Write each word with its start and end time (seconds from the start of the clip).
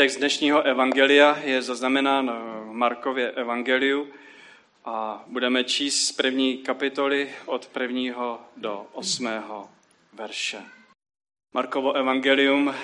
Text 0.00 0.16
dnešního 0.16 0.62
evangelia 0.62 1.38
je 1.42 1.62
zaznamenán 1.62 2.30
v 2.30 2.72
Markově 2.72 3.30
evangeliu 3.30 4.12
a 4.84 5.24
budeme 5.26 5.64
číst 5.64 6.06
z 6.06 6.12
první 6.12 6.58
kapitoly 6.58 7.34
od 7.46 7.66
prvního 7.66 8.40
do 8.56 8.86
osmého 8.92 9.70
verše. 10.12 10.62
Markovo 11.52 11.92
evangelium, 11.92 12.74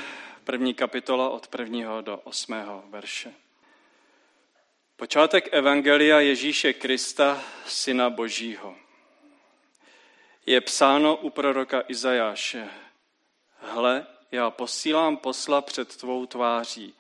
první 0.45 0.75
kapitola 0.75 1.31
od 1.31 1.49
prvního 1.49 2.01
do 2.01 2.17
osmého 2.17 2.85
verše. 2.89 3.33
Počátek 4.97 5.49
evangelia 5.53 6.21
Ježíše 6.21 6.73
Krista, 6.73 7.43
Syna 7.67 8.11
Božího. 8.11 8.75
Je 10.47 10.61
psáno 10.61 11.17
u 11.17 11.31
proroka 11.31 11.83
Izajáše. 11.89 12.69
Hle, 13.61 14.07
já 14.33 14.51
posílám 14.51 15.17
posla 15.17 15.63
před 15.63 15.97
tvou 15.97 16.27
tváří, 16.27 16.95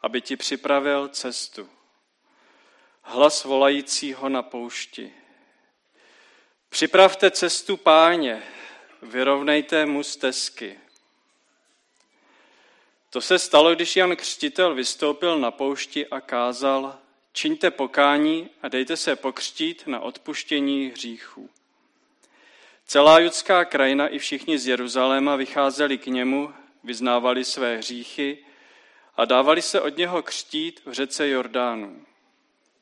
aby 0.00 0.20
ti 0.20 0.36
připravil 0.36 1.08
cestu. 1.08 1.68
Hlas 3.02 3.44
volajícího 3.44 4.28
na 4.28 4.42
poušti. 4.42 5.12
Připravte 6.68 7.30
cestu 7.30 7.76
páně, 7.76 8.42
vyrovnejte 9.02 9.86
mu 9.86 10.02
stezky. 10.02 10.78
To 13.10 13.20
se 13.20 13.38
stalo, 13.38 13.74
když 13.74 13.96
Jan 13.96 14.16
Křtitel 14.16 14.74
vystoupil 14.74 15.38
na 15.38 15.50
poušti 15.50 16.06
a 16.06 16.20
kázal, 16.20 16.98
čiňte 17.32 17.70
pokání 17.70 18.50
a 18.62 18.68
dejte 18.68 18.96
se 18.96 19.16
pokřtít 19.16 19.86
na 19.86 20.00
odpuštění 20.00 20.86
hříchů. 20.86 21.50
Celá 22.86 23.18
judská 23.18 23.64
krajina 23.64 24.08
i 24.08 24.18
všichni 24.18 24.58
z 24.58 24.66
Jeruzaléma 24.66 25.36
vycházeli 25.36 25.98
k 25.98 26.06
němu, 26.06 26.54
vyznávali 26.84 27.44
své 27.44 27.76
hříchy 27.76 28.38
a 29.18 29.24
dávali 29.24 29.62
se 29.62 29.80
od 29.80 29.96
něho 29.96 30.22
křtít 30.22 30.80
v 30.86 30.92
řece 30.92 31.28
Jordánu. 31.28 32.06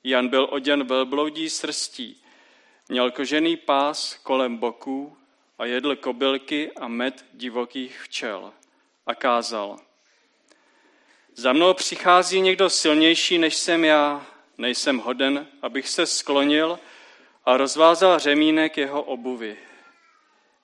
Jan 0.04 0.28
byl 0.28 0.48
oděn 0.50 0.84
velbloudí 0.84 1.50
srstí, 1.50 2.22
měl 2.88 3.10
kožený 3.10 3.56
pás 3.56 4.14
kolem 4.14 4.56
boků 4.56 5.16
a 5.58 5.64
jedl 5.64 5.96
kobylky 5.96 6.72
a 6.72 6.88
med 6.88 7.24
divokých 7.32 8.02
včel. 8.02 8.52
A 9.06 9.14
kázal, 9.14 9.78
za 11.34 11.52
mnou 11.52 11.74
přichází 11.74 12.40
někdo 12.40 12.70
silnější, 12.70 13.38
než 13.38 13.56
jsem 13.56 13.84
já, 13.84 14.26
nejsem 14.58 14.98
hoden, 14.98 15.46
abych 15.62 15.88
se 15.88 16.06
sklonil 16.06 16.78
a 17.44 17.56
rozvázal 17.56 18.18
řemínek 18.18 18.76
jeho 18.76 19.02
obuvy. 19.02 19.56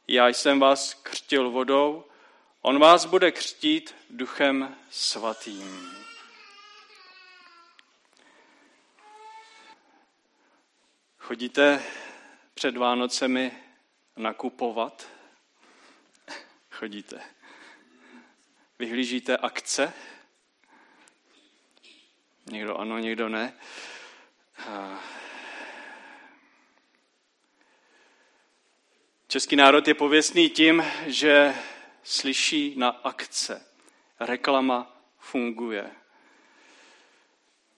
Já 0.08 0.28
jsem 0.28 0.60
vás 0.60 0.94
křtil 0.94 1.50
vodou, 1.50 2.04
on 2.62 2.78
vás 2.78 3.04
bude 3.04 3.30
křtít 3.32 3.94
duchem 4.10 4.76
svatým. 4.90 5.92
Chodíte 11.18 11.82
před 12.54 12.76
Vánocemi 12.76 13.52
nakupovat? 14.16 15.08
Chodíte. 16.70 17.20
Vyhlížíte 18.78 19.36
akce? 19.36 19.92
Někdo 22.46 22.76
ano, 22.76 22.98
někdo 22.98 23.28
ne. 23.28 23.58
Český 29.28 29.56
národ 29.56 29.88
je 29.88 29.94
pověstný 29.94 30.50
tím, 30.50 30.84
že 31.06 31.54
slyší 32.02 32.74
na 32.78 32.88
akce. 32.88 33.66
Reklama 34.20 34.96
funguje. 35.18 35.90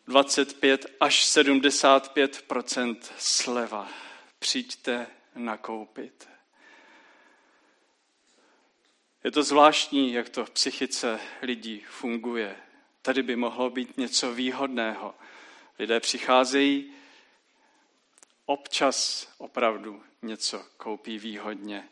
25 0.06 0.86
až 1.00 1.25
75% 1.25 2.97
sleva. 3.19 3.89
Přijďte 4.39 5.06
nakoupit. 5.34 6.28
Je 9.24 9.30
to 9.30 9.42
zvláštní, 9.42 10.13
jak 10.13 10.29
to 10.29 10.45
v 10.45 10.51
psychice 10.51 11.20
lidí 11.42 11.84
funguje. 11.89 12.57
Tady 13.02 13.23
by 13.23 13.36
mohlo 13.36 13.70
být 13.70 13.96
něco 13.96 14.34
výhodného. 14.34 15.14
Lidé 15.79 16.01
přicházejí, 16.01 16.95
občas 18.46 19.29
opravdu 19.39 20.02
něco 20.23 20.67
koupí 20.77 21.18
výhodně, 21.18 21.89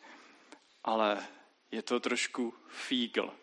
ale 0.84 1.26
je 1.72 1.82
to 1.82 2.00
trošku 2.00 2.54
fígl. 2.68 3.34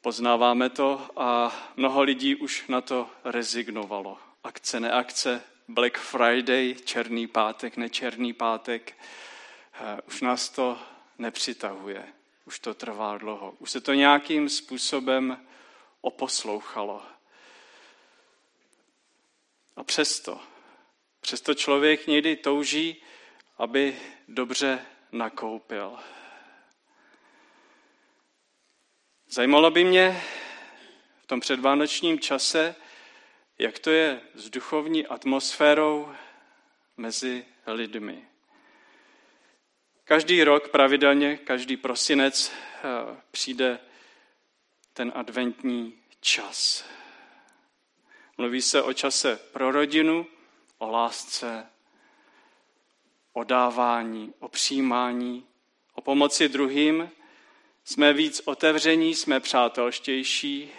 Poznáváme 0.00 0.70
to 0.70 1.10
a 1.16 1.52
mnoho 1.76 2.02
lidí 2.02 2.36
už 2.36 2.68
na 2.68 2.80
to 2.80 3.10
rezignovalo. 3.24 4.18
Akce, 4.44 4.80
neakce, 4.80 5.42
Black 5.68 5.98
Friday, 5.98 6.74
černý 6.84 7.26
pátek, 7.26 7.76
nečerný 7.76 8.32
pátek, 8.32 8.96
eh, 9.74 10.00
už 10.06 10.20
nás 10.20 10.48
to 10.48 10.78
nepřitahuje. 11.18 12.04
Už 12.44 12.58
to 12.58 12.74
trvá 12.74 13.18
dlouho. 13.18 13.54
Už 13.58 13.70
se 13.70 13.80
to 13.80 13.94
nějakým 13.94 14.48
způsobem 14.48 15.46
oposlouchalo. 16.00 17.02
A 19.76 19.84
přesto, 19.84 20.40
přesto 21.20 21.54
člověk 21.54 22.06
někdy 22.06 22.36
touží, 22.36 23.02
aby 23.58 23.96
dobře 24.28 24.86
nakoupil. 25.12 25.98
Zajímalo 29.34 29.70
by 29.70 29.84
mě 29.84 30.22
v 31.22 31.26
tom 31.26 31.40
předvánočním 31.40 32.20
čase, 32.20 32.74
jak 33.58 33.78
to 33.78 33.90
je 33.90 34.20
s 34.34 34.50
duchovní 34.50 35.06
atmosférou 35.06 36.14
mezi 36.96 37.44
lidmi. 37.66 38.24
Každý 40.04 40.44
rok 40.44 40.68
pravidelně, 40.68 41.36
každý 41.36 41.76
prosinec 41.76 42.52
eh, 42.52 42.80
přijde 43.30 43.78
ten 44.92 45.12
adventní 45.14 45.94
čas. 46.20 46.84
Mluví 48.38 48.62
se 48.62 48.82
o 48.82 48.92
čase 48.92 49.36
pro 49.52 49.70
rodinu, 49.70 50.26
o 50.78 50.90
lásce, 50.90 51.66
o 53.32 53.44
dávání, 53.44 54.34
o 54.38 54.48
přijímání, 54.48 55.46
o 55.94 56.00
pomoci 56.00 56.48
druhým. 56.48 57.10
Jsme 57.86 58.12
víc 58.12 58.42
otevření, 58.44 59.14
jsme 59.14 59.40
přátelštější, 59.40 60.72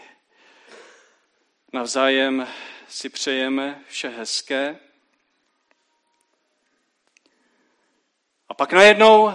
navzájem 1.74 2.48
si 2.88 3.10
přejeme 3.10 3.84
vše 3.88 4.10
hezké. 4.10 4.80
A 8.50 8.54
pak 8.54 8.74
najednou 8.74 9.34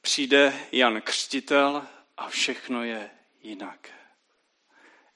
přijde 0.00 0.66
Jan 0.72 1.00
Křtitel 1.00 1.86
a 2.16 2.28
všechno 2.28 2.84
je 2.84 3.10
jinak. 3.42 3.88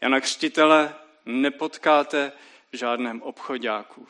Jana 0.00 0.20
Křtitele 0.20 0.94
nepotkáte 1.26 2.32
v 2.72 2.76
žádném 2.76 3.22
obchodáku. 3.22 4.08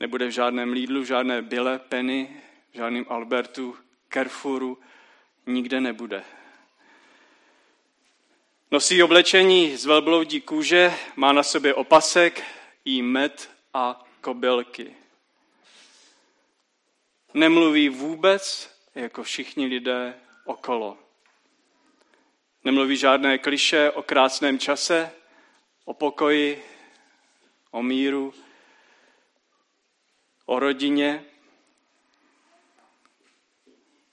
Nebude 0.00 0.26
v 0.26 0.30
žádném 0.30 0.72
Lidlu, 0.72 1.00
v 1.00 1.04
žádné 1.04 1.42
Bile, 1.42 1.78
Penny, 1.78 2.42
v 2.72 2.76
žádném 2.76 3.06
Albertu, 3.08 3.76
Carrefouru, 4.12 4.78
nikde 5.46 5.80
nebude. 5.80 6.24
Nosí 8.70 9.02
oblečení 9.02 9.76
z 9.76 9.86
velbloudí 9.86 10.40
kůže, 10.40 10.94
má 11.16 11.32
na 11.32 11.42
sobě 11.42 11.74
opasek, 11.74 12.44
jí 12.84 13.02
med 13.02 13.50
a 13.74 14.04
kobylky. 14.20 14.96
Nemluví 17.34 17.88
vůbec 17.88 18.70
jako 18.94 19.22
všichni 19.22 19.66
lidé 19.66 20.14
okolo. 20.44 20.98
Nemluví 22.64 22.96
žádné 22.96 23.38
kliše 23.38 23.90
o 23.90 24.02
krásném 24.02 24.58
čase, 24.58 25.12
o 25.84 25.94
pokoji, 25.94 26.64
o 27.70 27.82
míru, 27.82 28.34
o 30.46 30.58
rodině. 30.58 31.24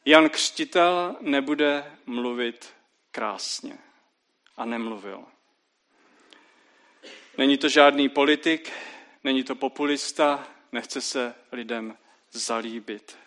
Jan 0.05 0.29
Křtitel 0.29 1.15
nebude 1.19 1.97
mluvit 2.05 2.73
krásně 3.11 3.77
a 4.57 4.65
nemluvil. 4.65 5.25
Není 7.37 7.57
to 7.57 7.69
žádný 7.69 8.09
politik, 8.09 8.71
není 9.23 9.43
to 9.43 9.55
populista, 9.55 10.47
nechce 10.71 11.01
se 11.01 11.35
lidem 11.51 11.97
zalíbit. 12.31 13.17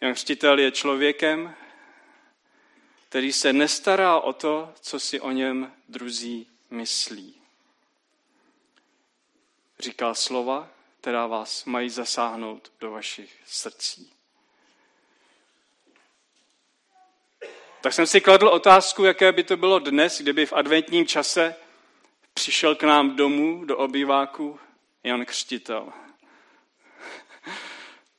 Jan 0.00 0.14
Křtitel 0.14 0.58
je 0.58 0.70
člověkem, 0.70 1.54
který 3.08 3.32
se 3.32 3.52
nestará 3.52 4.20
o 4.20 4.32
to, 4.32 4.72
co 4.80 5.00
si 5.00 5.20
o 5.20 5.30
něm 5.30 5.72
druzí 5.88 6.46
myslí. 6.70 7.40
Říká 9.78 10.14
slova, 10.14 10.68
která 11.00 11.26
vás 11.26 11.64
mají 11.64 11.90
zasáhnout 11.90 12.72
do 12.80 12.90
vašich 12.90 13.40
srdcí. 13.46 14.15
Tak 17.86 17.92
jsem 17.92 18.06
si 18.06 18.20
kladl 18.20 18.48
otázku, 18.48 19.04
jaké 19.04 19.32
by 19.32 19.44
to 19.44 19.56
bylo 19.56 19.78
dnes, 19.78 20.20
kdyby 20.20 20.46
v 20.46 20.52
adventním 20.52 21.06
čase 21.06 21.54
přišel 22.34 22.74
k 22.74 22.82
nám 22.82 23.16
domů 23.16 23.64
do 23.64 23.78
obýváku 23.78 24.60
Jan 25.02 25.24
Křtitel. 25.24 25.92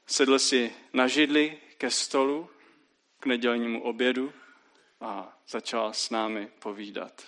Sedl 0.05 0.39
si 0.39 0.75
na 0.93 1.07
židli 1.07 1.59
ke 1.77 1.91
stolu, 1.91 2.49
k 3.19 3.25
nedělnímu 3.25 3.83
obědu 3.83 4.33
a 5.01 5.37
začal 5.47 5.93
s 5.93 6.09
námi 6.09 6.47
povídat. 6.59 7.23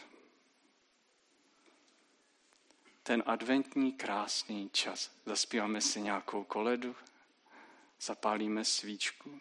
Ten 3.04 3.24
adventní 3.26 3.92
krásný 3.92 4.70
čas. 4.74 5.12
Zaspíváme 5.26 5.82
si 5.82 6.02
nějakou 6.02 6.44
koledu, 6.44 6.96
zapálíme 8.02 8.66
svíčku. 8.66 9.40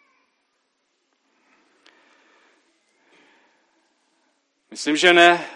Myslím, 4.71 4.97
že 4.97 5.13
ne. 5.13 5.47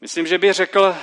Myslím, 0.00 0.26
že 0.26 0.38
by 0.38 0.52
řekl, 0.52 0.96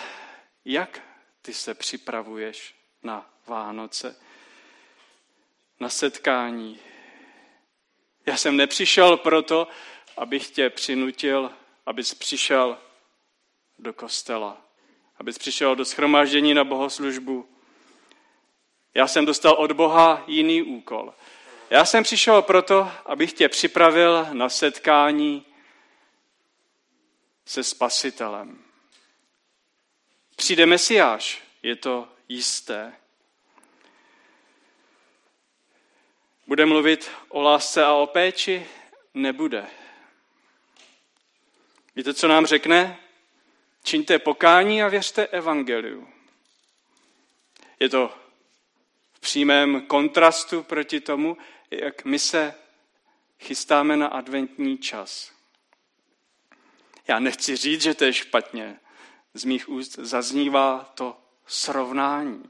jak 0.66 1.02
ty 1.42 1.54
se 1.54 1.74
připravuješ 1.74 2.76
na 3.04 3.30
Vánoce, 3.48 4.16
na 5.80 5.90
setkání. 5.90 6.80
Já 8.26 8.38
jsem 8.38 8.58
nepřišel 8.58 9.18
proto, 9.18 9.68
abych 10.18 10.50
tě 10.50 10.70
přinutil, 10.70 11.52
abys 11.86 12.14
přišel 12.14 12.78
do 13.80 13.94
kostela, 13.94 14.62
abys 15.20 15.38
přišel 15.38 15.76
do 15.76 15.86
schromáždění 15.86 16.54
na 16.54 16.64
bohoslužbu. 16.64 17.50
Já 18.94 19.08
jsem 19.08 19.26
dostal 19.26 19.54
od 19.54 19.72
Boha 19.72 20.24
jiný 20.28 20.62
úkol. 20.62 21.14
Já 21.70 21.86
jsem 21.86 22.04
přišel 22.04 22.42
proto, 22.42 22.92
abych 23.06 23.34
tě 23.34 23.50
připravil 23.50 24.28
na 24.34 24.50
setkání 24.50 25.46
se 27.46 27.64
Spasitelem. 27.64 28.64
Přijde 30.36 30.66
Mesiáš, 30.66 31.44
je 31.64 31.76
to 31.76 32.08
jisté. 32.30 32.94
Bude 36.48 36.66
mluvit 36.66 37.12
o 37.30 37.42
lásce 37.42 37.86
a 37.86 37.94
o 37.94 38.08
péči? 38.08 38.68
Nebude. 39.14 39.68
Víte, 41.96 42.14
co 42.14 42.28
nám 42.28 42.46
řekne? 42.46 43.00
Čiňte 43.84 44.20
pokání 44.20 44.84
a 44.84 44.88
věřte 44.88 45.28
evangeliu. 45.28 46.08
Je 47.80 47.90
to 47.90 48.18
v 49.14 49.20
přímém 49.20 49.82
kontrastu 49.82 50.64
proti 50.64 51.00
tomu, 51.00 51.38
jak 51.72 52.06
my 52.06 52.20
se 52.20 52.56
chystáme 53.40 53.98
na 53.98 54.08
adventní 54.08 54.78
čas. 54.78 55.35
Já 57.08 57.20
nechci 57.20 57.56
říct, 57.56 57.82
že 57.82 57.94
to 57.94 58.04
je 58.06 58.14
špatně. 58.14 58.80
Z 59.34 59.44
mých 59.44 59.70
úst 59.70 59.96
zaznívá 59.96 60.92
to 60.96 61.18
srovnání. 61.48 62.50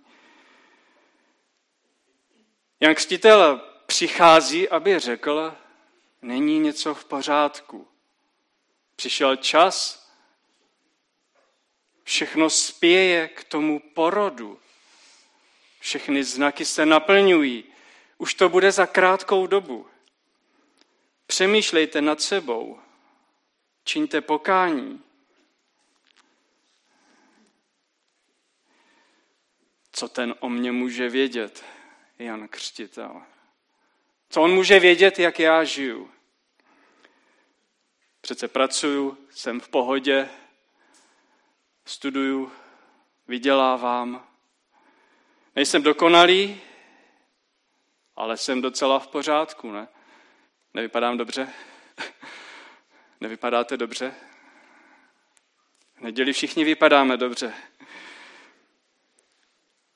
Jan 2.79 2.95
Křtitel 2.95 3.61
přichází, 3.85 4.69
aby 4.69 4.99
řekl, 4.99 5.55
není 6.21 6.59
něco 6.59 6.95
v 6.95 7.05
pořádku. 7.05 7.87
Přišel 8.95 9.35
čas, 9.35 10.05
všechno 12.03 12.49
spěje 12.49 13.27
k 13.27 13.43
tomu 13.43 13.79
porodu. 13.79 14.59
Všechny 15.79 16.23
znaky 16.23 16.65
se 16.65 16.85
naplňují. 16.85 17.63
Už 18.17 18.33
to 18.33 18.49
bude 18.49 18.71
za 18.71 18.85
krátkou 18.85 19.47
dobu. 19.47 19.87
Přemýšlejte 21.27 22.01
nad 22.01 22.21
sebou. 22.21 22.79
Čiňte 23.85 24.21
pokání. 24.21 25.03
Co 29.91 30.09
ten 30.09 30.35
o 30.39 30.49
mě 30.49 30.71
může 30.71 31.09
vědět, 31.09 31.65
Jan 32.19 32.47
Křtitel? 32.47 33.21
Co 34.29 34.41
on 34.41 34.51
může 34.53 34.79
vědět, 34.79 35.19
jak 35.19 35.39
já 35.39 35.63
žiju? 35.63 36.11
Přece 38.21 38.47
pracuju, 38.47 39.27
jsem 39.29 39.59
v 39.59 39.69
pohodě, 39.69 40.29
studuju, 41.85 42.51
vydělávám. 43.27 44.27
Nejsem 45.55 45.83
dokonalý, 45.83 46.61
ale 48.15 48.37
jsem 48.37 48.61
docela 48.61 48.99
v 48.99 49.07
pořádku, 49.07 49.71
ne? 49.71 49.87
Nevypadám 50.73 51.17
dobře? 51.17 51.53
Nevypadáte 53.21 53.77
dobře? 53.77 54.13
V 55.95 56.01
neděli 56.01 56.33
všichni 56.33 56.63
vypadáme 56.63 57.17
dobře. 57.17 57.53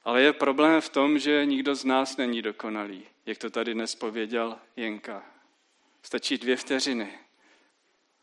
Ale 0.04 0.22
je 0.22 0.34
problém 0.34 0.82
v 0.82 0.90
tom, 0.90 1.20
že 1.20 1.46
nikdo 1.46 1.76
z 1.76 1.86
nás 1.86 2.18
není 2.18 2.42
dokonalý, 2.42 3.08
jak 3.26 3.38
to 3.38 3.50
tady 3.50 3.74
dnes 3.74 3.96
pověděl 3.96 4.60
Jenka. 4.76 5.26
Stačí 6.04 6.38
dvě 6.38 6.56
vteřiny 6.56 7.20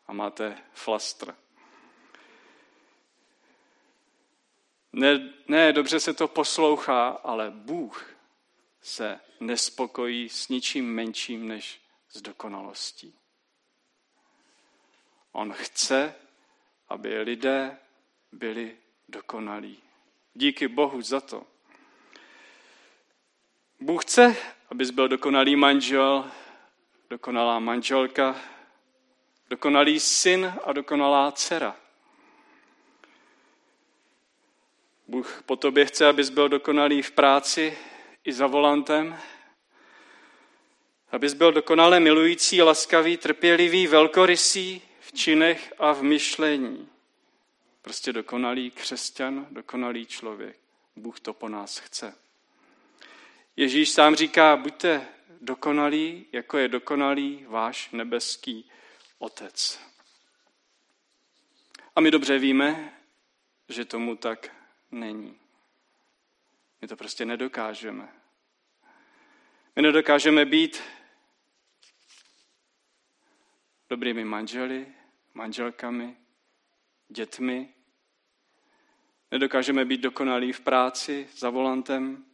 a 0.07 0.13
máte 0.13 0.57
flastr. 0.73 1.35
Ne, 4.93 5.33
ne, 5.47 5.73
dobře 5.73 5.99
se 5.99 6.13
to 6.13 6.27
poslouchá, 6.27 7.07
ale 7.07 7.51
Bůh 7.51 8.15
se 8.81 9.19
nespokojí 9.39 10.29
s 10.29 10.47
ničím 10.47 10.93
menším 10.93 11.47
než 11.47 11.81
s 12.09 12.21
dokonalostí. 12.21 13.15
On 15.37 15.53
chce, 15.53 16.15
aby 16.89 17.21
lidé 17.21 17.77
byli 18.31 18.77
dokonalí. 19.09 19.79
Díky 20.33 20.67
Bohu 20.67 21.01
za 21.01 21.21
to. 21.21 21.43
Bůh 23.79 24.05
chce, 24.05 24.35
abys 24.71 24.91
byl 24.91 25.07
dokonalý 25.07 25.55
manžel, 25.55 26.31
dokonalá 27.09 27.59
manželka, 27.59 28.35
dokonalý 29.49 29.99
syn 29.99 30.53
a 30.63 30.73
dokonalá 30.73 31.31
dcera. 31.31 31.75
Bůh 35.07 35.43
po 35.45 35.55
tobě 35.55 35.85
chce, 35.85 36.07
abys 36.07 36.29
byl 36.29 36.49
dokonalý 36.49 37.01
v 37.01 37.11
práci 37.11 37.77
i 38.23 38.33
za 38.33 38.47
volantem, 38.47 39.19
abys 41.11 41.33
byl 41.33 41.51
dokonale 41.51 41.99
milující, 41.99 42.61
laskavý, 42.61 43.17
trpělivý, 43.17 43.87
velkorysý 43.87 44.86
v 45.07 45.13
činech 45.13 45.73
a 45.77 45.93
v 45.93 46.03
myšlení. 46.03 46.89
Prostě 47.81 48.13
dokonalý 48.13 48.71
křesťan, 48.71 49.47
dokonalý 49.51 50.05
člověk. 50.05 50.59
Bůh 50.95 51.19
to 51.19 51.33
po 51.33 51.49
nás 51.49 51.77
chce. 51.77 52.15
Ježíš 53.55 53.89
sám 53.89 54.15
říká, 54.15 54.57
buďte 54.57 55.07
dokonalí, 55.41 56.25
jako 56.31 56.57
je 56.57 56.67
dokonalý 56.67 57.45
váš 57.47 57.91
nebeský 57.91 58.69
Otec. 59.19 59.79
A 61.95 62.01
my 62.01 62.11
dobře 62.11 62.39
víme, 62.39 62.93
že 63.69 63.85
tomu 63.85 64.15
tak 64.15 64.55
není. 64.91 65.39
My 66.81 66.87
to 66.87 66.95
prostě 66.95 67.25
nedokážeme. 67.25 68.13
My 69.75 69.81
nedokážeme 69.81 70.45
být 70.45 70.81
dobrými 73.89 74.25
manželi, 74.25 74.96
manželkami, 75.37 76.17
dětmi. 77.09 77.73
Nedokážeme 79.31 79.85
být 79.85 80.01
dokonalí 80.01 80.53
v 80.53 80.59
práci, 80.59 81.29
za 81.37 81.49
volantem. 81.49 82.25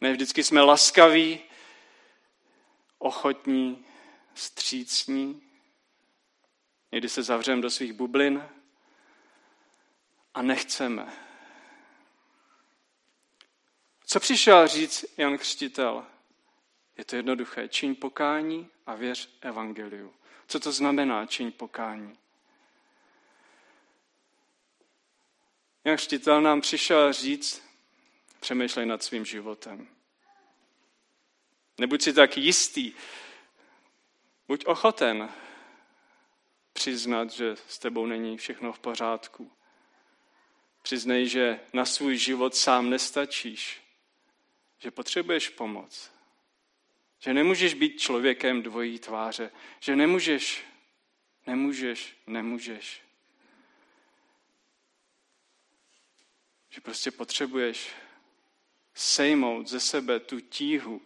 Ne 0.00 0.12
vždycky 0.12 0.44
jsme 0.44 0.60
laskaví, 0.60 1.40
ochotní, 2.98 3.84
střícní. 4.34 5.42
Někdy 6.92 7.08
se 7.08 7.22
zavřeme 7.22 7.62
do 7.62 7.70
svých 7.70 7.92
bublin 7.92 8.48
a 10.34 10.42
nechceme. 10.42 11.12
Co 14.06 14.20
přišel 14.20 14.68
říct 14.68 15.04
Jan 15.16 15.38
Křtitel? 15.38 16.06
Je 16.98 17.04
to 17.04 17.16
jednoduché. 17.16 17.68
Čiň 17.68 17.94
pokání 17.94 18.68
a 18.86 18.94
věř 18.94 19.38
evangeliu. 19.40 20.17
Co 20.48 20.60
to 20.60 20.72
znamená 20.72 21.26
čiň 21.26 21.52
pokání? 21.52 22.18
Jan 25.84 25.96
Křtitel 25.96 26.42
nám 26.42 26.60
přišel 26.60 27.12
říct, 27.12 27.62
přemýšlej 28.40 28.86
nad 28.86 29.02
svým 29.02 29.24
životem. 29.24 29.88
Nebuď 31.78 32.02
si 32.02 32.12
tak 32.12 32.36
jistý, 32.36 32.92
buď 34.48 34.66
ochoten 34.66 35.28
přiznat, 36.72 37.30
že 37.30 37.56
s 37.68 37.78
tebou 37.78 38.06
není 38.06 38.36
všechno 38.36 38.72
v 38.72 38.78
pořádku. 38.78 39.52
Přiznej, 40.82 41.28
že 41.28 41.60
na 41.72 41.84
svůj 41.84 42.16
život 42.16 42.54
sám 42.54 42.90
nestačíš, 42.90 43.82
že 44.78 44.90
potřebuješ 44.90 45.48
pomoc. 45.48 46.17
Že 47.18 47.34
nemůžeš 47.34 47.74
být 47.74 48.00
člověkem 48.00 48.62
dvojí 48.62 48.98
tváře. 48.98 49.50
Že 49.80 49.96
nemůžeš, 49.96 50.64
nemůžeš, 51.46 52.16
nemůžeš. 52.26 53.02
Že 56.70 56.80
prostě 56.80 57.10
potřebuješ 57.10 57.90
sejmout 58.94 59.68
ze 59.68 59.80
sebe 59.80 60.20
tu 60.20 60.40
tíhu, 60.40 61.02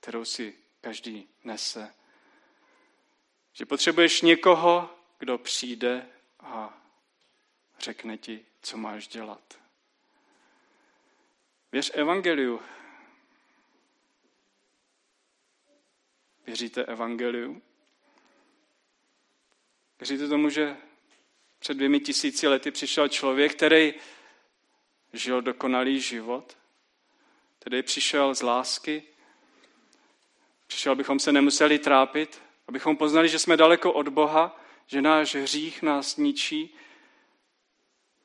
kterou 0.00 0.24
si 0.24 0.54
každý 0.80 1.28
nese. 1.44 1.94
Že 3.52 3.66
potřebuješ 3.66 4.22
někoho, 4.22 4.98
kdo 5.18 5.38
přijde 5.38 6.08
a 6.40 6.82
řekne 7.78 8.18
ti, 8.18 8.44
co 8.62 8.76
máš 8.76 9.08
dělat. 9.08 9.58
Věř 11.72 11.90
evangeliu. 11.94 12.60
Věříte 16.46 16.84
evangeliu? 16.84 17.62
Věříte 20.00 20.28
tomu, 20.28 20.48
že 20.50 20.76
před 21.58 21.74
dvěmi 21.74 22.00
tisíci 22.00 22.48
lety 22.48 22.70
přišel 22.70 23.08
člověk, 23.08 23.54
který 23.54 23.94
žil 25.12 25.42
dokonalý 25.42 26.00
život, 26.00 26.56
který 27.58 27.82
přišel 27.82 28.34
z 28.34 28.42
lásky, 28.42 29.02
přišel, 30.66 30.92
abychom 30.92 31.18
se 31.18 31.32
nemuseli 31.32 31.78
trápit, 31.78 32.42
abychom 32.68 32.96
poznali, 32.96 33.28
že 33.28 33.38
jsme 33.38 33.56
daleko 33.56 33.92
od 33.92 34.08
Boha, 34.08 34.60
že 34.86 35.02
náš 35.02 35.34
hřích 35.34 35.82
nás 35.82 36.16
ničí, 36.16 36.74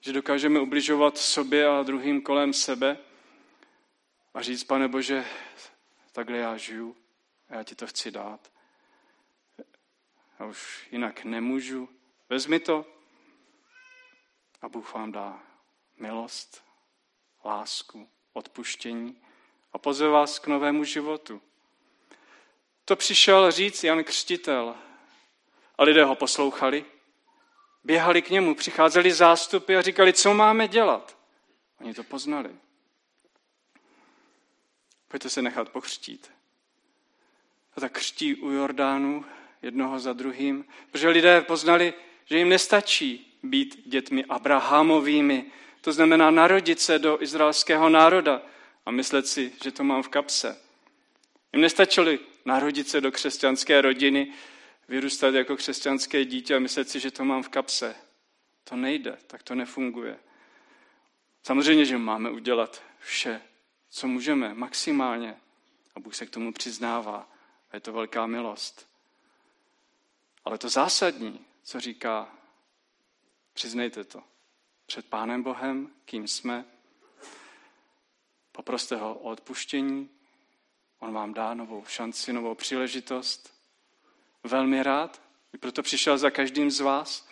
že 0.01 0.13
dokážeme 0.13 0.59
ubližovat 0.59 1.17
sobě 1.17 1.67
a 1.67 1.83
druhým 1.83 2.21
kolem 2.21 2.53
sebe 2.53 2.97
a 4.33 4.41
říct, 4.41 4.63
pane 4.63 4.87
Bože, 4.87 5.25
takhle 6.11 6.37
já 6.37 6.57
žiju 6.57 6.95
a 7.49 7.55
já 7.55 7.63
ti 7.63 7.75
to 7.75 7.87
chci 7.87 8.11
dát. 8.11 8.51
Já 10.39 10.45
už 10.45 10.87
jinak 10.91 11.23
nemůžu. 11.23 11.89
Vezmi 12.29 12.59
to 12.59 12.85
a 14.61 14.69
Bůh 14.69 14.93
vám 14.93 15.11
dá 15.11 15.43
milost, 15.97 16.63
lásku, 17.45 18.09
odpuštění 18.33 19.21
a 19.73 19.77
pozve 19.77 20.07
vás 20.07 20.39
k 20.39 20.47
novému 20.47 20.83
životu. 20.83 21.41
To 22.85 22.95
přišel 22.95 23.51
říct 23.51 23.83
Jan 23.83 24.03
Křtitel 24.03 24.75
a 25.77 25.83
lidé 25.83 26.03
ho 26.03 26.15
poslouchali. 26.15 26.85
Běhali 27.83 28.21
k 28.21 28.29
němu, 28.29 28.55
přicházeli 28.55 29.11
zástupy 29.11 29.75
a 29.75 29.81
říkali, 29.81 30.13
co 30.13 30.33
máme 30.33 30.67
dělat. 30.67 31.17
Oni 31.79 31.93
to 31.93 32.03
poznali. 32.03 32.55
Pojďte 35.07 35.29
se 35.29 35.41
nechat 35.41 35.69
pokřtít. 35.69 36.31
A 37.75 37.79
tak 37.79 37.91
křtí 37.91 38.35
u 38.35 38.51
Jordánu 38.51 39.25
jednoho 39.61 39.99
za 39.99 40.13
druhým, 40.13 40.65
protože 40.91 41.09
lidé 41.09 41.41
poznali, 41.41 41.93
že 42.25 42.37
jim 42.37 42.49
nestačí 42.49 43.37
být 43.43 43.81
dětmi 43.85 44.25
Abrahamovými, 44.25 45.45
to 45.81 45.91
znamená 45.91 46.31
narodit 46.31 46.79
se 46.79 46.99
do 46.99 47.21
izraelského 47.21 47.89
národa 47.89 48.41
a 48.85 48.91
myslet 48.91 49.27
si, 49.27 49.51
že 49.63 49.71
to 49.71 49.83
mám 49.83 50.03
v 50.03 50.07
kapse. 50.07 50.57
Jim 51.53 51.61
nestačilo 51.61 52.11
narodit 52.45 52.89
se 52.89 53.01
do 53.01 53.11
křesťanské 53.11 53.81
rodiny, 53.81 54.33
vyrůstat 54.87 55.33
jako 55.33 55.55
křesťanské 55.55 56.25
dítě 56.25 56.55
a 56.55 56.59
myslet 56.59 56.89
si, 56.89 56.99
že 56.99 57.11
to 57.11 57.25
mám 57.25 57.43
v 57.43 57.49
kapse. 57.49 57.95
To 58.63 58.75
nejde, 58.75 59.17
tak 59.27 59.43
to 59.43 59.55
nefunguje. 59.55 60.17
Samozřejmě, 61.43 61.85
že 61.85 61.97
máme 61.97 62.29
udělat 62.29 62.83
vše, 62.99 63.41
co 63.89 64.07
můžeme, 64.07 64.53
maximálně. 64.53 65.35
A 65.95 65.99
Bůh 65.99 66.15
se 66.15 66.25
k 66.25 66.29
tomu 66.29 66.53
přiznává. 66.53 67.31
A 67.71 67.75
je 67.75 67.79
to 67.79 67.93
velká 67.93 68.27
milost. 68.27 68.89
Ale 70.45 70.57
to 70.57 70.69
zásadní, 70.69 71.45
co 71.63 71.79
říká, 71.79 72.37
přiznejte 73.53 74.03
to 74.03 74.23
před 74.85 75.09
Pánem 75.09 75.43
Bohem, 75.43 75.91
kým 76.05 76.27
jsme, 76.27 76.65
poproste 78.51 78.95
ho 78.95 79.15
o 79.15 79.31
odpuštění, 79.31 80.09
on 80.99 81.13
vám 81.13 81.33
dá 81.33 81.53
novou 81.53 81.85
šanci, 81.85 82.33
novou 82.33 82.55
příležitost. 82.55 83.53
Velmi 84.43 84.83
rád, 84.83 85.21
i 85.53 85.57
proto 85.57 85.83
přišel 85.83 86.17
za 86.17 86.31
každým 86.31 86.71
z 86.71 86.79
vás. 86.79 87.29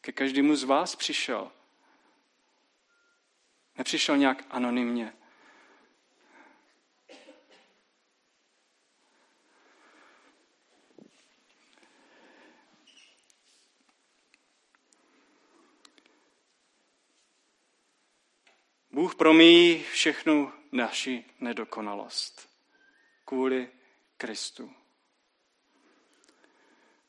Ke 0.00 0.12
každému 0.12 0.56
z 0.56 0.64
vás 0.64 0.96
přišel. 0.96 1.52
Nepřišel 3.78 4.16
nějak 4.16 4.44
anonymně. 4.50 5.12
Bůh 18.90 19.11
promíjí 19.22 19.82
všechnu 19.82 20.52
naši 20.72 21.24
nedokonalost 21.40 22.48
kvůli 23.24 23.70
Kristu. 24.16 24.74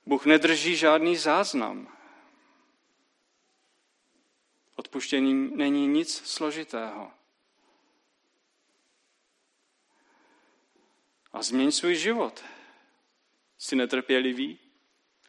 Bůh 0.05 0.25
nedrží 0.25 0.75
žádný 0.75 1.17
záznam. 1.17 1.97
Odpuštění 4.75 5.57
není 5.57 5.87
nic 5.87 6.27
složitého. 6.27 7.11
A 11.31 11.41
změň 11.41 11.71
svůj 11.71 11.95
život. 11.95 12.43
Jsi 13.57 13.75
netrpělivý? 13.75 14.59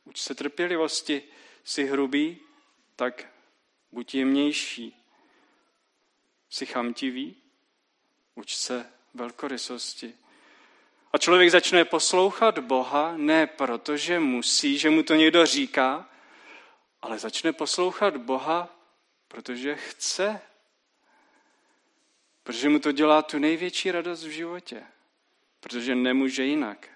Uč 0.05 0.21
se 0.21 0.35
trpělivosti. 0.35 1.23
Jsi 1.64 1.85
hrubý? 1.85 2.41
Tak 2.97 3.26
buď 3.93 4.14
jemnější. 4.14 5.03
Jsi 6.54 6.66
chamtivý? 6.66 7.37
Uč 8.34 8.56
se 8.56 8.92
velkorysosti. 9.14 10.14
A 11.12 11.18
člověk 11.18 11.50
začne 11.50 11.84
poslouchat 11.84 12.58
Boha 12.58 13.16
ne 13.16 13.46
proto, 13.46 13.96
že 13.96 14.20
musí, 14.20 14.78
že 14.78 14.90
mu 14.90 15.02
to 15.02 15.14
někdo 15.14 15.46
říká, 15.46 16.08
ale 17.02 17.18
začne 17.18 17.52
poslouchat 17.52 18.16
Boha, 18.16 18.68
protože 19.28 19.75
chce. 19.75 20.40
Protože 22.42 22.68
mu 22.68 22.78
to 22.78 22.92
dělá 22.92 23.23
tu 23.23 23.38
největší 23.38 23.90
radost 23.90 24.25
v 24.25 24.30
životě. 24.30 24.82
Protože 25.61 25.94
nemůže 25.94 26.44
jinak. 26.44 26.88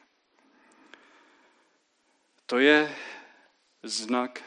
To 2.47 2.59
je 2.59 2.97
znak 3.83 4.45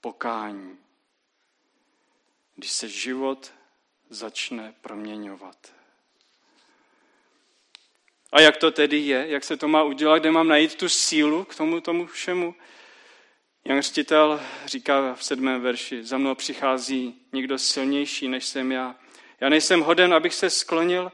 pokání 0.00 0.85
když 2.56 2.72
se 2.72 2.88
život 2.88 3.52
začne 4.10 4.74
proměňovat. 4.80 5.74
A 8.32 8.40
jak 8.40 8.56
to 8.56 8.70
tedy 8.70 8.98
je? 8.98 9.26
Jak 9.28 9.44
se 9.44 9.56
to 9.56 9.68
má 9.68 9.82
udělat? 9.82 10.18
Kde 10.18 10.30
mám 10.30 10.48
najít 10.48 10.74
tu 10.74 10.88
sílu 10.88 11.44
k 11.44 11.54
tomu, 11.54 11.80
tomu 11.80 12.06
všemu? 12.06 12.54
Jan 13.64 13.80
Řtitel 13.80 14.40
říká 14.66 15.14
v 15.14 15.24
sedmém 15.24 15.60
verši, 15.60 16.04
za 16.04 16.18
mnou 16.18 16.34
přichází 16.34 17.20
někdo 17.32 17.58
silnější, 17.58 18.28
než 18.28 18.46
jsem 18.46 18.72
já. 18.72 18.96
Já 19.40 19.48
nejsem 19.48 19.80
hoden, 19.80 20.14
abych 20.14 20.34
se 20.34 20.50
sklonil 20.50 21.12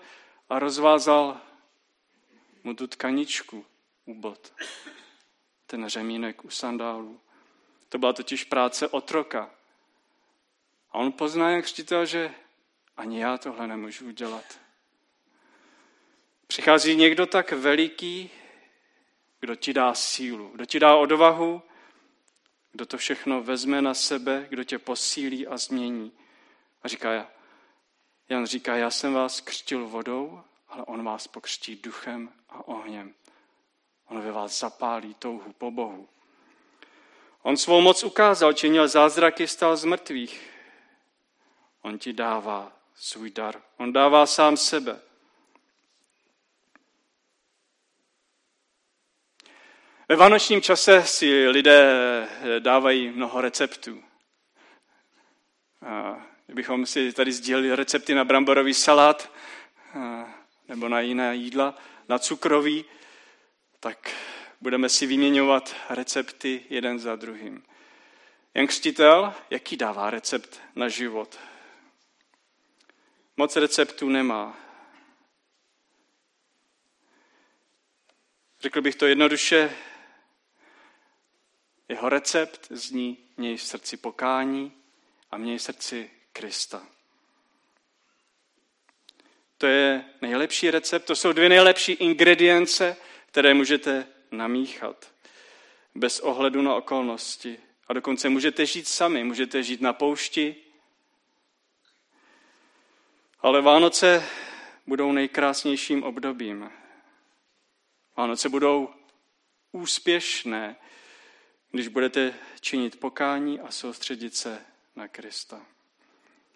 a 0.48 0.58
rozvázal 0.58 1.40
mu 2.64 2.74
tu 2.74 2.86
tkaničku 2.86 3.66
u 4.04 4.14
bod. 4.14 4.52
Ten 5.66 5.88
řemínek 5.88 6.44
u 6.44 6.50
sandálů. 6.50 7.20
To 7.88 7.98
byla 7.98 8.12
totiž 8.12 8.44
práce 8.44 8.88
otroka. 8.88 9.50
A 10.92 10.98
on 10.98 11.12
pozná 11.12 11.50
jak 11.50 11.64
křtitel, 11.64 12.06
že 12.06 12.34
ani 12.96 13.20
já 13.20 13.38
tohle 13.38 13.66
nemůžu 13.66 14.06
udělat. 14.06 14.44
Přichází 16.46 16.96
někdo 16.96 17.26
tak 17.26 17.52
veliký, 17.52 18.30
kdo 19.40 19.54
ti 19.54 19.72
dá 19.72 19.94
sílu, 19.94 20.50
kdo 20.54 20.64
ti 20.64 20.80
dá 20.80 20.96
odvahu, 20.96 21.62
kdo 22.72 22.86
to 22.86 22.98
všechno 22.98 23.42
vezme 23.42 23.82
na 23.82 23.94
sebe, 23.94 24.46
kdo 24.48 24.64
tě 24.64 24.78
posílí 24.78 25.46
a 25.46 25.56
změní. 25.56 26.12
A 26.82 26.88
říká, 26.88 27.26
Jan 28.28 28.46
říká, 28.46 28.76
já 28.76 28.90
jsem 28.90 29.14
vás 29.14 29.40
křtil 29.40 29.88
vodou, 29.88 30.42
ale 30.68 30.84
on 30.84 31.04
vás 31.04 31.28
pokřtí 31.28 31.76
duchem 31.76 32.32
a 32.48 32.68
ohněm. 32.68 33.14
On 34.08 34.20
ve 34.20 34.32
vás 34.32 34.60
zapálí 34.60 35.14
touhu 35.14 35.52
po 35.52 35.70
Bohu. 35.70 36.08
On 37.42 37.56
svou 37.56 37.80
moc 37.80 38.04
ukázal, 38.04 38.52
činil 38.52 38.88
zázraky, 38.88 39.48
stal 39.48 39.76
z 39.76 39.84
mrtvých. 39.84 40.51
On 41.82 41.98
ti 41.98 42.12
dává 42.12 42.72
svůj 42.94 43.30
dar. 43.30 43.62
On 43.76 43.92
dává 43.92 44.26
sám 44.26 44.56
sebe. 44.56 45.00
Ve 50.08 50.16
vánočním 50.16 50.62
čase 50.62 51.02
si 51.04 51.48
lidé 51.48 51.92
dávají 52.58 53.10
mnoho 53.10 53.40
receptů. 53.40 54.04
Kdybychom 56.46 56.86
si 56.86 57.12
tady 57.12 57.32
sdíleli 57.32 57.76
recepty 57.76 58.14
na 58.14 58.24
bramborový 58.24 58.74
salát, 58.74 59.32
nebo 60.68 60.88
na 60.88 61.00
jiné 61.00 61.36
jídla, 61.36 61.74
na 62.08 62.18
cukroví, 62.18 62.84
tak 63.80 64.10
budeme 64.60 64.88
si 64.88 65.06
vyměňovat 65.06 65.76
recepty 65.90 66.64
jeden 66.70 66.98
za 66.98 67.16
druhým. 67.16 67.64
Jan 68.54 68.66
Křtitel, 68.66 69.34
jaký 69.50 69.76
dává 69.76 70.10
recept 70.10 70.60
na 70.76 70.88
život? 70.88 71.38
Moc 73.36 73.56
receptů 73.56 74.08
nemá. 74.08 74.56
Řekl 78.60 78.82
bych 78.82 78.96
to 78.96 79.06
jednoduše, 79.06 79.76
jeho 81.88 82.08
recept 82.08 82.66
zní 82.70 83.18
měj 83.36 83.56
v 83.56 83.62
srdci 83.62 83.96
pokání 83.96 84.72
a 85.30 85.36
měj 85.36 85.58
v 85.58 85.62
srdci 85.62 86.10
Krista. 86.32 86.86
To 89.58 89.66
je 89.66 90.04
nejlepší 90.22 90.70
recept, 90.70 91.04
to 91.04 91.16
jsou 91.16 91.32
dvě 91.32 91.48
nejlepší 91.48 91.92
ingredience, 91.92 92.96
které 93.26 93.54
můžete 93.54 94.06
namíchat 94.30 95.12
bez 95.94 96.20
ohledu 96.20 96.62
na 96.62 96.74
okolnosti. 96.74 97.58
A 97.88 97.92
dokonce 97.92 98.28
můžete 98.28 98.66
žít 98.66 98.88
sami, 98.88 99.24
můžete 99.24 99.62
žít 99.62 99.80
na 99.80 99.92
poušti, 99.92 100.56
ale 103.42 103.60
Vánoce 103.60 104.28
budou 104.86 105.12
nejkrásnějším 105.12 106.02
obdobím. 106.02 106.70
Vánoce 108.16 108.48
budou 108.48 108.88
úspěšné, 109.72 110.76
když 111.70 111.88
budete 111.88 112.34
činit 112.60 113.00
pokání 113.00 113.60
a 113.60 113.70
soustředit 113.70 114.36
se 114.36 114.64
na 114.96 115.08
Krista. 115.08 115.60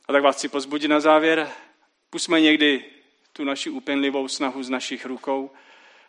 A 0.08 0.12
tak 0.12 0.22
vás 0.22 0.36
chci 0.36 0.48
pozbudit 0.48 0.90
na 0.90 1.00
závěr. 1.00 1.50
Pusme 2.10 2.40
někdy 2.40 2.84
tu 3.32 3.44
naši 3.44 3.70
úpěnlivou 3.70 4.28
snahu 4.28 4.62
z 4.62 4.70
našich 4.70 5.06
rukou, 5.06 5.50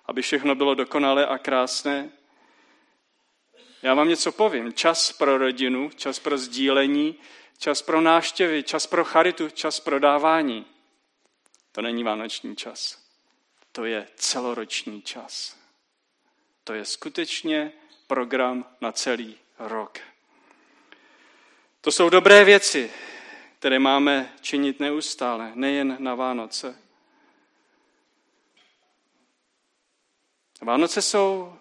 aby 0.06 0.22
všechno 0.22 0.56
bylo 0.56 0.76
dokonalé 0.76 1.26
a 1.26 1.38
krásné. 1.38 2.10
Já 3.82 3.94
vám 3.94 4.10
něco 4.10 4.32
povím. 4.32 4.74
Čas 4.74 5.12
pro 5.12 5.38
rodinu, 5.38 5.90
čas 5.96 6.20
pro 6.20 6.38
sdílení, 6.38 7.16
čas 7.58 7.82
pro 7.82 8.02
náštěvy, 8.02 8.64
čas 8.64 8.88
pro 8.88 9.04
charitu, 9.04 9.50
čas 9.50 9.80
pro 9.80 10.00
dávání. 10.00 10.66
To 11.72 11.82
není 11.82 12.04
vánoční 12.04 12.56
čas. 12.56 13.08
To 13.72 13.86
je 13.86 14.08
celoroční 14.16 15.02
čas. 15.02 15.58
To 16.64 16.74
je 16.74 16.86
skutečně 16.86 17.72
program 18.08 18.66
na 18.82 18.92
celý 18.92 19.38
rok. 19.60 20.00
To 21.82 21.92
jsou 21.92 22.10
dobré 22.10 22.46
věci, 22.46 22.92
které 23.60 23.80
máme 23.80 24.34
činit 24.42 24.80
neustále, 24.80 25.52
nejen 25.56 25.98
na 26.00 26.16
Vánoce. 26.16 26.82
Vánoce 30.62 31.02
jsou 31.02 31.60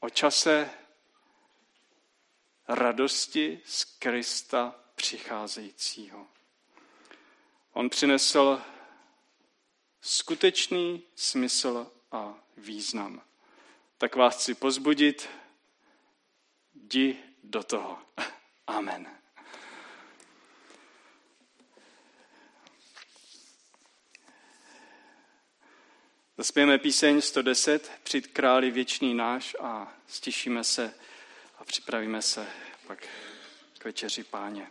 o 0.00 0.10
čase 0.10 0.70
radosti 2.68 3.60
z 3.64 3.84
Krista 3.84 4.81
přicházejícího. 5.02 6.26
On 7.72 7.90
přinesl 7.90 8.62
skutečný 10.00 11.02
smysl 11.14 11.92
a 12.12 12.34
význam. 12.56 13.22
Tak 13.98 14.16
vás 14.16 14.36
chci 14.36 14.54
pozbudit, 14.54 15.28
jdi 16.74 17.18
do 17.44 17.62
toho. 17.62 17.98
Amen. 18.66 19.18
Zaspějeme 26.36 26.78
píseň 26.78 27.20
110, 27.20 27.92
přijď 28.02 28.32
králi 28.32 28.70
věčný 28.70 29.14
náš 29.14 29.56
a 29.60 29.94
stišíme 30.06 30.64
se 30.64 30.94
a 31.58 31.64
připravíme 31.64 32.22
se 32.22 32.46
pak 32.86 33.08
k 33.78 33.84
večeři 33.84 34.24
páně. 34.24 34.70